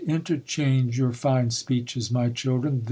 [0.07, 2.79] interchange ycur fine speeches, my children